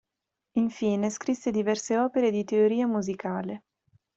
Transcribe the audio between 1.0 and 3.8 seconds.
scrisse diverse opere di teoria musicale.